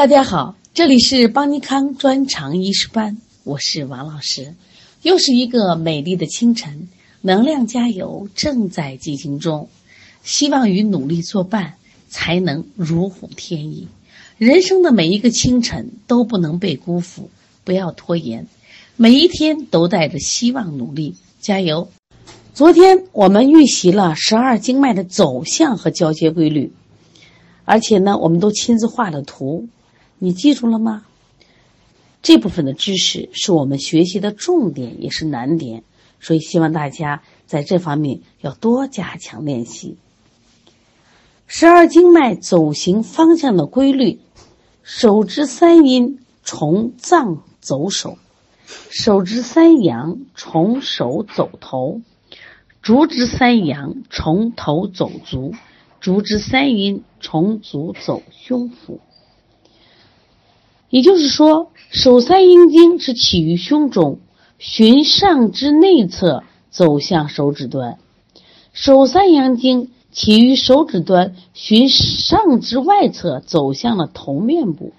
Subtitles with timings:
[0.00, 4.54] 大家好，这里是邦尼康专长医师班，我是王老师。
[5.02, 6.88] 又是一个美丽的清晨，
[7.20, 9.68] 能量加油正在进行中，
[10.22, 11.74] 希望与努力作伴，
[12.08, 13.88] 才能如虎添翼。
[14.38, 17.28] 人生的每一个清晨都不能被辜负，
[17.64, 18.46] 不要拖延，
[18.96, 21.90] 每一天都带着希望努力，加油！
[22.54, 26.72] 昨天我们预习了十二经脉的走向和交接规律，
[27.66, 29.68] 而且呢，我们都亲自画了图，
[30.22, 31.06] 你记住了吗？
[32.20, 35.82] 这部分的知识是我们学习的重点，也是难点，
[36.20, 39.96] 所以希望大家在这方面要多加强练习。
[41.46, 44.20] 十二经脉走行方向的规律：
[44.82, 48.18] 手之三阴从脏走手，
[48.90, 52.02] 手之三阳从手走头。
[52.82, 55.54] 足之三阳从头走足，
[56.02, 59.00] 足之三阴从足走胸腹。
[60.90, 64.18] 也就是说，手三阴经是起于胸中，
[64.58, 67.94] 循上肢内侧走向手指端；
[68.72, 74.92] 手三阳经起于手指端，循上肢外侧走向了头面部；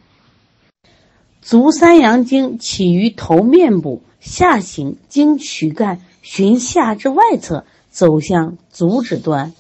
[1.42, 6.02] 足三阳经起于头面部下行，经躯干。
[6.24, 9.54] 循下肢外侧走向足趾端，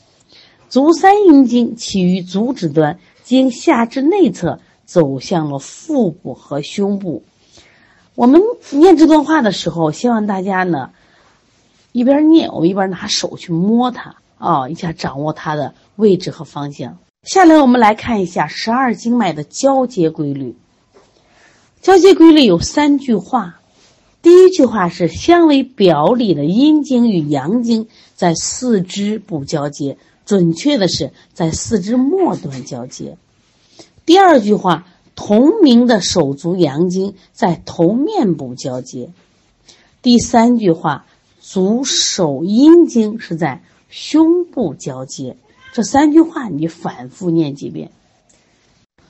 [0.70, 4.60] 足三阴经起于足趾端，经下肢内侧
[4.92, 7.24] 走向了腹部和胸部。
[8.14, 10.90] 我们念这段话的时候，希望大家呢
[11.94, 16.98] 一边念，我们一边拿手去摸它啊，一下掌握它的位置和方向。
[17.24, 20.58] 下来我们来看一下十二经脉的交接规律。
[21.82, 23.60] 交接规律有三句话。
[24.22, 33.18] 第一句话是相为表里的阴经与阳经在四肢部交接，准确的是在四肢末端交接。
[34.12, 39.08] 第二句话，同名的手足阳经在头面部交接。
[40.02, 41.06] 第三句话，
[41.40, 45.38] 足手阴经是在胸部交接。
[45.72, 47.90] 这三句话你反复念几遍。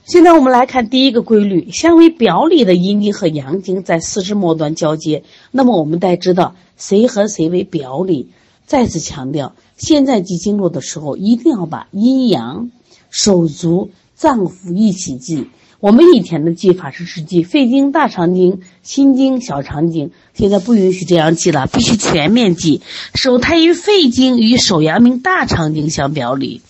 [0.05, 5.23] 现在我们来看第一个规律：相为表里的阴经和阳经在四肢末端交接。
[5.49, 8.29] 那么我们得知道谁和谁为表里。
[8.67, 12.69] 再次强调，现在记经络的时候，一定要把阴阳、
[13.09, 13.89] 手足、
[14.21, 15.47] 脏腑一起记。
[15.79, 22.81] 我们以前的记法是只记肺经、大肠经、心经、小肠经，现在不允许这样记了，必须全面记。
[23.15, 26.61] 手太阴肺经与手阳明大肠经相表里。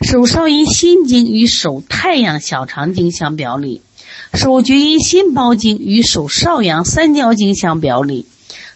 [0.00, 3.82] 手少阴心经与手太阳小肠经相表里，
[4.32, 8.24] 手厥阴心包经与手少阳三焦经相表里，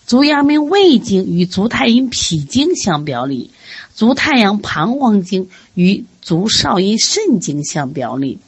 [0.06, 3.50] 足阳明胃经与足太阴脾经相表里，
[3.94, 8.38] 足太阳膀胱经与足少阴肾经相表里，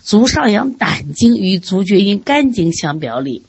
[0.00, 3.42] 足少阳胆经与足厥阴肝经相表里。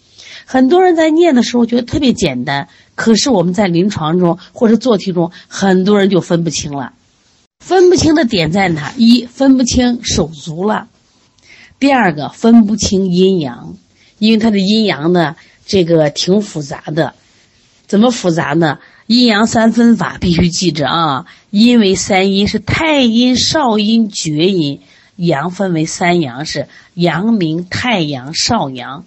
[0.48, 6.94] 很多人在念的时候觉得特别简单，可是我们在临床中或者做题中，很多人就分不清了。
[7.64, 8.92] 分不清的点在哪？
[8.98, 10.88] 一分不清手足了，
[11.80, 13.76] 第二个分不清阴阳，
[14.18, 15.36] 因为它的阴阳呢，
[15.68, 17.14] 这个挺复杂的。
[17.86, 18.80] 怎么复杂呢？
[19.10, 21.26] 阴阳三分法必须记着啊！
[21.50, 24.82] 阴为三阴，是太阴、少阴、厥阴；
[25.16, 29.06] 阳分为三阳，是阳明、太阳、少阳。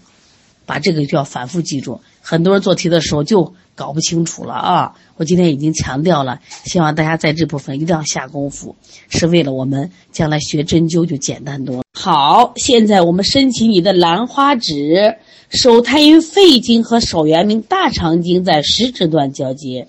[0.67, 2.01] 把这个就要反复记住。
[2.21, 3.55] 很多人做题的时候就。
[3.75, 4.93] 搞不清楚了啊！
[5.17, 8.77] 我今天已经强调了，希望大家在这部分一定要下功夫，
[9.09, 11.83] 是为了我们将来学针灸就简单多了。
[11.95, 15.17] 好，现在我们伸起你的兰花指，
[15.53, 19.87] 手太阴肺经和手阳明大肠经在食指端交接，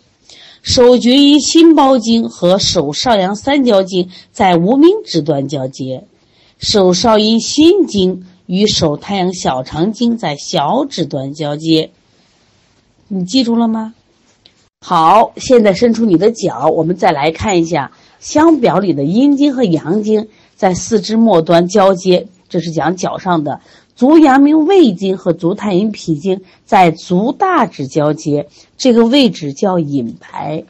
[0.61, 6.03] 手厥阴心包经和手少阳三焦经在无名指端交接，
[6.59, 11.91] 手少阴心经与手太阳小肠经在小指端交接。
[13.07, 13.93] 你记住了吗？
[14.85, 22.27] 好，现在伸出你的脚，我们再来看一下相表里的阴经和阳经在四肢末端交接。
[22.49, 23.61] 这是讲脚上的
[23.95, 28.47] 足阳明胃经和足太阴脾经在足大指交接，
[28.77, 30.63] 这个位置叫隐白。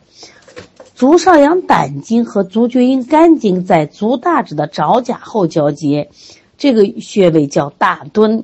[0.95, 6.09] 足少阳胆经和足厥阴肝经在足大指的爪甲后交接，
[6.57, 8.43] 这个穴位叫大敦。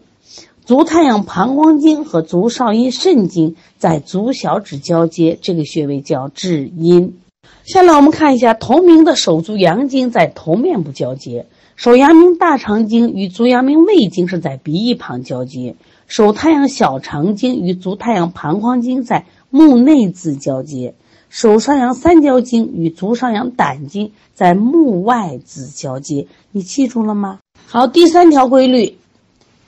[0.66, 7.20] 足太阳膀胱经和足少阴肾经在足小指交接，这个穴位叫至阴。
[7.64, 11.46] 下来我们看一下同名的手足阳经在头面部交接，
[11.80, 15.78] 手阳明大肠经与足阳明胃经是在鼻翼旁交接，
[16.08, 20.94] 手太阳小肠经与足太阳膀胱经在目内眦交接，
[21.30, 26.28] 手少阳三焦经与足少阳胆经在目外眦交接。
[26.52, 27.40] 你记住了吗？
[27.68, 28.98] 好，第三条规律。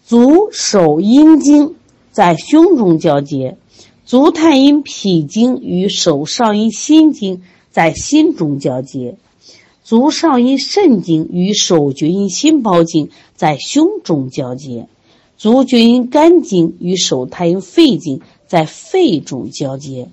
[0.03, 1.75] 足手阴经
[2.11, 3.55] 在胸中交接，
[4.03, 9.15] 足太阴脾经与手少阴心经在心中交接，
[9.91, 14.87] 足少阴肾经与手厥阴心包经在胸中交接，
[15.35, 20.07] 足厥阴肝经与手太阴肺经在肺中交接。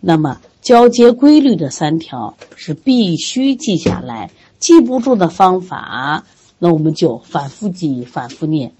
[0.00, 6.26] 那么交接规律的三条是必须记下来，记不住的方法，
[6.58, 8.74] 那我们就反复记，反复念。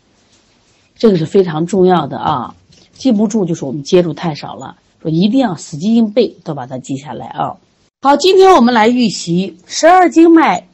[0.94, 2.54] 这个是非常重要的啊！
[2.92, 7.56] 记不住就是我们接触太少了，说一定要死记硬背，都把它记下来啊！
[8.04, 10.66] 好，今天我们来预习十二经脉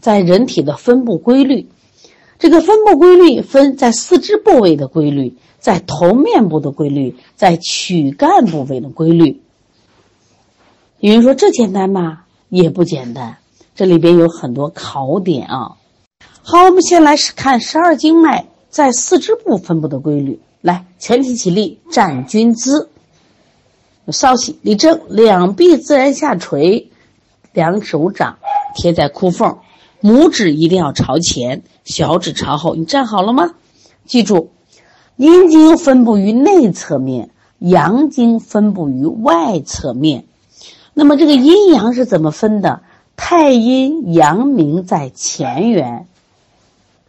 [0.00, 1.66] 在人体的分布规律。
[2.38, 9.40] 这个分布规律分在四肢部位的规律，在头面部的规律，在躯干部位的规律。
[10.98, 12.24] 有人说这简单吗？
[12.50, 13.38] 也不简单，
[13.74, 15.78] 这里边有很多考点啊！
[16.42, 18.44] 好，我们先来看十二经脉。
[18.68, 22.90] 在四肢部分布的规律，来，全体起立，站军姿，
[24.12, 26.90] 稍息，立正，两臂自然下垂，
[27.52, 28.38] 两手掌
[28.74, 29.58] 贴在裤缝，
[30.02, 32.74] 拇指一定要朝前，小指朝后。
[32.74, 33.54] 你站好了吗？
[34.06, 34.50] 记住，
[35.16, 40.24] 阴经分布于内侧面，阳经分布于外侧面。
[40.94, 42.80] 那么这个阴阳是怎么分的？
[43.16, 46.06] 太阴阳明在前缘，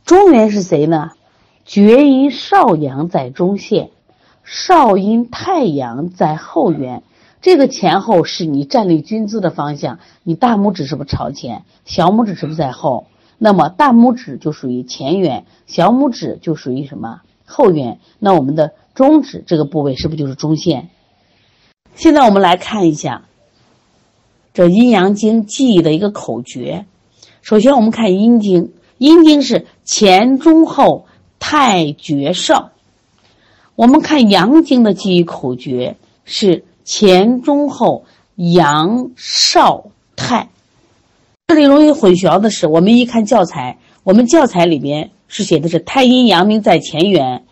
[0.06, 1.12] 中原是谁呢？
[1.66, 3.92] 厥阴少阳在中线，
[4.44, 7.04] 少阴太阳在后缘。
[7.42, 10.00] 这个前后是你站立军姿的方向。
[10.24, 11.64] 你大拇指是不是朝前？
[11.86, 13.08] 小拇指是不是在后？
[13.38, 18.00] 那么大拇指就属于前缘，小拇指就属于什么后缘？
[18.20, 20.90] 那我们的中指这个部位是不是就是中线？
[21.96, 23.24] 现在我们来看一下
[24.54, 26.86] 这阴阳经记忆的一个口诀。
[27.42, 31.06] 首先我们看阴经，阴经是前中后。
[31.42, 32.72] 太绝少，
[33.80, 35.96] 我们看阳经的记忆口诀
[36.26, 38.04] 是前中后
[38.36, 39.86] 阳少
[40.18, 40.50] 太。
[41.48, 47.46] 这里容易混淆的是，我们一看教材，我们教材里边是写的是太阴阳明在前缘，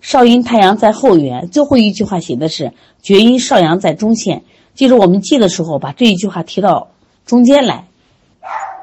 [0.00, 4.44] 少阴太阳在后缘，最后一句话写的是厥阴少阳在中线。
[4.76, 6.92] 记住，我们记的时候把这一句话提到
[7.26, 7.88] 中间来，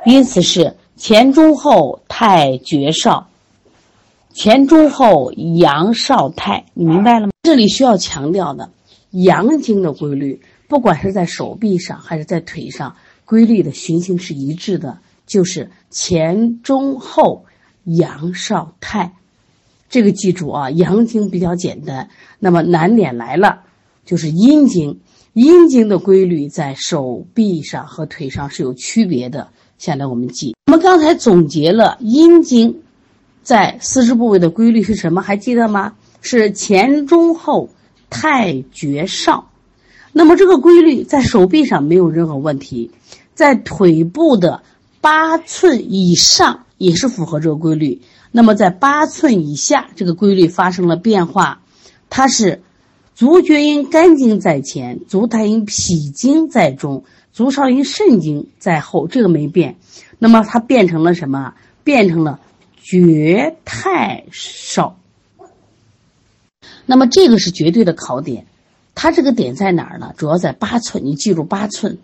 [0.05, 3.28] 因此是前中后太厥少。
[4.41, 7.33] 前中后阳少太，你明白了吗？
[7.43, 8.71] 这里需要强调的，
[9.11, 10.39] 阳经的规律，
[10.69, 12.95] 不管是在手臂上还是在腿上，
[13.25, 17.43] 规律的循行是一致的，就是前中后
[17.83, 19.11] 阳少太。
[19.89, 22.09] 这个记住啊，阳经比较简单，
[22.39, 23.63] 那么难点来了，
[24.05, 25.01] 就是阴经。
[25.33, 29.49] 阴经的规律在手臂上和腿上是有区别的。
[29.77, 32.83] 下来我们记，我们刚才总结了阴经。
[33.43, 35.21] 在四肢部位的规律是什么？
[35.21, 35.93] 还记得吗？
[36.21, 37.69] 是前中后
[38.09, 39.49] 太绝少。
[40.11, 42.91] 那么这个规律在手臂上没有任何问题，
[43.33, 44.63] 在腿部的
[45.01, 48.01] 八寸以上也是符合这个规律。
[48.31, 51.61] 那么在八寸以下，这个规律发生了变化，
[52.09, 52.61] 它是
[53.15, 59.77] 足厥阴肝经在前，足太阴脾经在中，足少阴肾经在后，这个没变。
[60.17, 61.53] 那么它变成了什么？
[61.83, 62.39] 变成了。
[62.81, 64.97] 绝太少，
[66.85, 68.45] 那么这个是绝对的考点，
[68.95, 70.13] 它这个点在哪儿呢？
[70.17, 71.99] 主要在八寸，你记住八寸，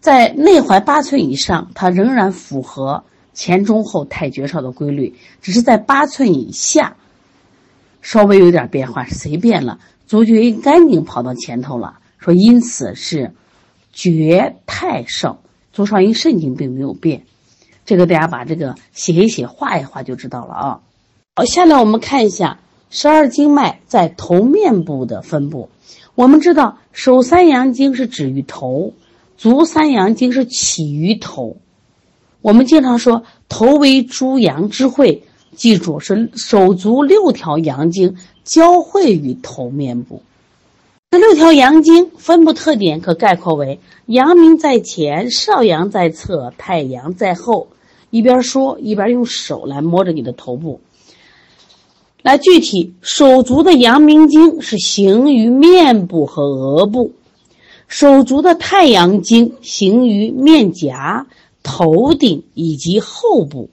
[0.00, 3.04] 在内踝八寸以上，它仍然符合
[3.34, 6.96] 前中后太绝少的规律，只是在八寸以下，
[8.00, 9.80] 稍微有点变化，是谁变了？
[10.06, 13.32] 足厥阴肝经跑到前头了，说因此是
[13.92, 17.24] 绝太少，足少阴肾经并没有变。
[17.84, 20.80] 这个大家把这个写一写、画一画就知道了啊。
[21.36, 22.58] 好，下来我们看一下
[22.90, 25.68] 十二经脉在头面部的分布。
[26.14, 28.92] 我们知道手三阳经是止于头，
[29.36, 31.56] 足三阳经是起于头。
[32.40, 35.24] 我们经常说头为诸阳之会，
[35.56, 40.22] 记住是手足六条阳经交汇于头面部。
[41.14, 47.68] 这六条阳经分布特点可概括为：阳明在前，少阳在侧，太阳在后。
[48.10, 50.80] 一边说一边用手来摸着你的头部，
[52.20, 57.12] 来具体手足的阳明经是行于面部和额部，
[57.86, 61.28] 手足的太阳经行于面颊、
[61.62, 63.70] 头顶以及后部，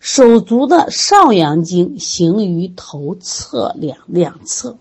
[0.00, 4.76] 手足的少阳经行于头侧两两侧。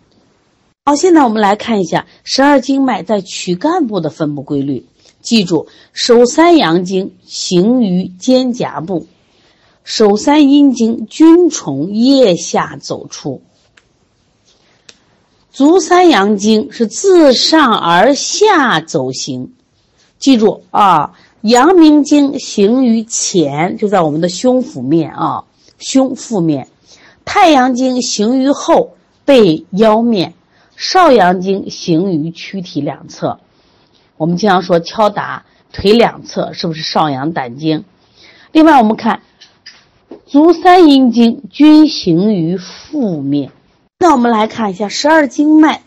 [0.87, 4.85] 好，现在我们来看一下十二经脉在躯干部的分布规律。
[5.19, 9.05] 记住，手三阳经行于肩胛部，
[9.83, 13.41] 手三阴经均从腋下走出。
[15.51, 19.51] 足三阳经是自上而下走行，
[20.19, 25.43] 记住啊，阳明经行于前，就在我们的胸腹面啊，
[25.79, 26.65] 胸腹面；
[27.25, 28.91] 太阳经行于后，
[29.25, 30.31] 背腰面；
[30.77, 33.39] 少阳经行于躯体两侧。
[34.15, 37.83] 我们经常说敲打腿两侧，是不是少阳胆经？
[38.51, 39.21] 另外，我们看
[40.27, 43.51] 足三阴经均行于腹面。
[43.97, 45.81] 那我们来看一下十二经脉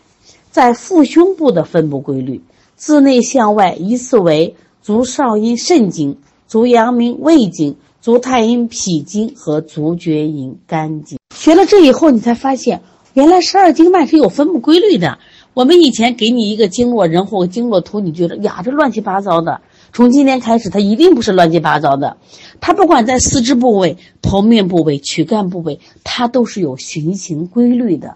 [0.49, 2.43] 在腹胸部的分布规律。
[2.75, 6.17] 自内向外，依次为足少阴肾经、
[6.47, 11.17] 足阳明胃经、足太阴脾经和足厥阴肝经。
[11.33, 12.81] 学了这以后，你才发现
[13.13, 15.19] 原来十二经脉是有分布规律的。
[15.53, 19.59] 我们以前给你一个经络人或经络图，你觉得呀，这乱七八糟的。
[19.91, 22.15] 从今天开始，它一定不是乱七八糟的。
[22.61, 28.15] 它不管在四肢部位、头面部位、躯干部位，它都是有循行规律的。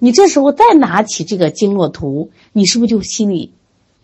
[0.00, 3.52] 你这时候再拿起这个经络图，你是不是就心里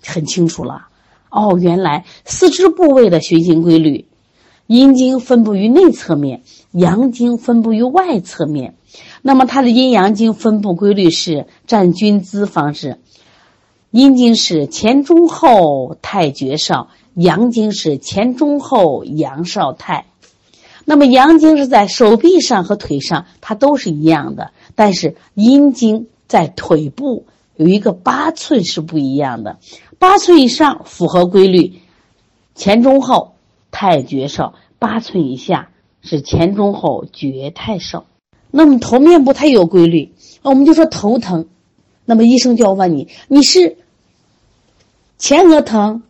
[0.06, 0.86] 很清楚了？
[1.28, 4.06] 哦，原来四肢部位的循行规律，
[4.70, 8.76] 阴经分布于内侧面，阳经分布于外侧面。
[9.20, 13.00] 那么它的阴阳经分布规律是占均资方式，
[13.90, 16.86] 阴经是前中后太厥少。
[17.14, 20.06] 阳经是前中后阳少太，
[20.84, 24.52] 那么阳经是在手臂上和腿上，它都是一样的。
[24.76, 29.58] 但是阴经在腿部有一个八寸是不一样的，
[29.98, 31.80] 八寸以上符合规律，
[32.54, 33.32] 前中后
[33.70, 35.70] 太厥少；八寸以下
[36.02, 38.06] 是前中后厥太少。
[38.50, 40.12] 那么头面部它有规律，
[40.42, 41.46] 我们就说头疼，
[42.04, 43.76] 那么医生就要问你：你是
[45.18, 46.02] 前额疼？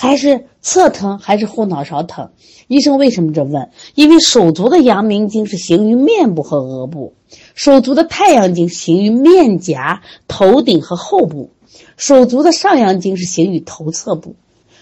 [0.00, 2.30] 还是侧疼还是后脑勺疼？
[2.68, 3.70] 医生为什么这问？
[3.96, 7.14] 因为手足的阳明经是行于面部和额部，
[7.56, 11.50] 手足的太阳经行于面颊、头顶和后部，
[11.96, 14.36] 手足的上阳经是行于头侧部。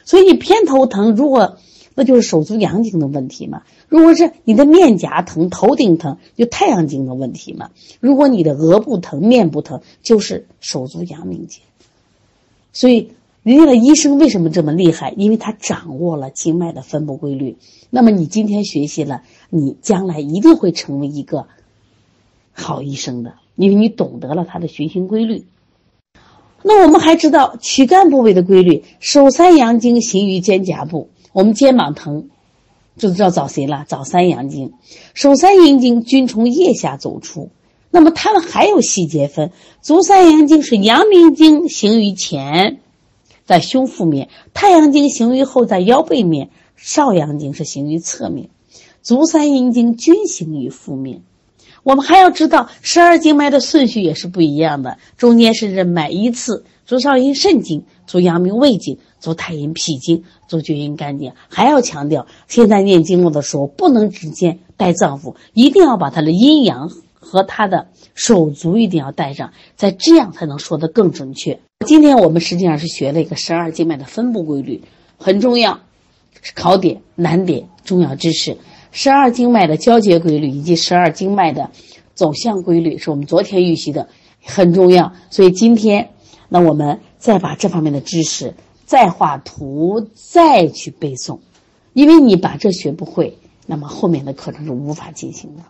[0.05, 1.57] 所以你偏头疼，如果
[1.97, 3.65] 那就是手足阳经的问题嘛。
[3.89, 7.71] 如果是你的面颊疼、头顶疼，就太阳经的问题嘛。
[7.99, 11.63] 如果你的额部疼、面部疼，就是手足阳明经。
[12.73, 13.11] 所以。
[13.47, 15.15] 人家的医生为什么这么厉害？
[15.17, 17.59] 因为他掌握了经脉的分布规律。
[17.91, 21.47] 那么你今天学习了，你将来一定会成为一个
[22.51, 25.45] 好医生的，因为你懂得了他的循行规律。
[26.65, 32.31] 那我们还知道躯干部位的规律：手三阳经行于肩胛部，我们肩膀疼，
[32.97, 33.85] 就知道找谁了？
[33.87, 34.73] 找三阳经。
[35.13, 37.51] 手三阴经均从腋下走出。
[37.91, 39.53] 那么它们还有细节分：
[39.83, 42.81] 足三阳经是阳明经行于前。
[43.45, 48.49] 在胸腹面，太阳经行于后，在腰背面；少阳经是行于侧面，
[49.03, 51.21] 足三阴经均行于腹面。
[51.83, 61.33] 我们还要知道十二经脉的顺序也是不一样的，中间是任脉依次：足少阴肾经、足阳明胃经、足太阴脾经、足厥阴肝经。
[61.49, 71.59] 还要强调，现在念经络的时候不能直接带脏腑，一定要把它的阴阳和它的手足一定要带上，在这样才能说得更准确。
[71.87, 74.83] 今天我们实际上是学了一个十二经脉的分布规律，
[75.19, 75.81] 很重要，
[76.55, 78.57] 考点难点重要知识。
[78.93, 81.71] 十二经脉的交接规律以及十二经脉的
[82.15, 84.09] 走向规律，是我们昨天预习的，
[84.43, 85.13] 很重要。
[85.29, 86.11] 所以今天，
[86.49, 88.55] 那我们再把这方面的知识
[88.85, 91.41] 再画图，再去背诵，
[91.93, 95.65] 因为你把这学不会，那么后面的课程是无法进行的。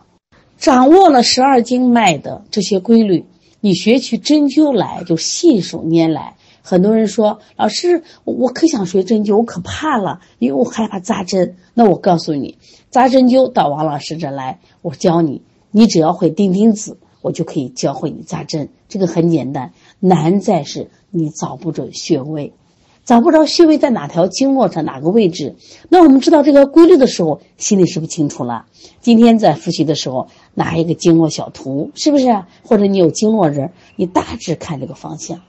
[0.59, 3.25] 掌握了十二经脉的这些规律。
[3.59, 6.35] 你学起针灸来就信手拈来。
[6.61, 12.59] 很多人说：“老师，我我可想学针灸，我可怕了，因为我害怕扎针。”那我告诉你，
[12.91, 18.69] 扎针灸到王老师这来，我教你，你只要会钉钉子，我就可以教会你扎针。
[18.87, 22.53] 这个很简单，难在是你找不准穴位。
[23.03, 25.55] 找不着穴位在哪条经络上哪个位置？
[25.89, 28.65] 那我们知道这个规律的时候，心里是不是清楚了？
[29.01, 32.43] 今天在复习的时候，拿一个经络小图，是不是？
[32.63, 35.41] 或者你有经络人，你大致看这个方向，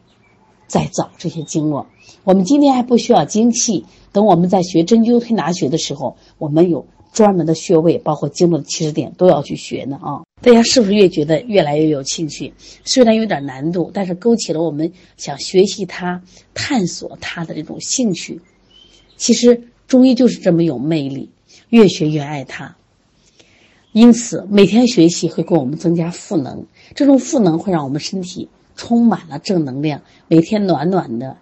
[0.66, 1.86] 再找这些经络。
[2.24, 6.86] 我们今天还不需要精气，等我们在学针灸推拿学的时候，我们有。
[7.10, 10.27] 专门的穴位，包括经络的起始点，都要去学呢啊！
[10.40, 12.54] 大家是不是越觉得越来越有兴趣？
[12.84, 16.22] 虽然有点难度，但是勾起了我们想学习它、
[16.54, 18.40] 探索它的这种兴趣。
[19.16, 21.30] 其实中医就是这么有魅力，
[21.70, 22.76] 越学越爱它。
[23.92, 31.36] 因此，每天学习会给我们增加赋能，这种赋能会让我们身体充满了正能量，每天暖暖的、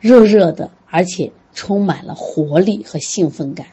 [0.00, 3.66] 热热的，而且充满了活力和兴奋感。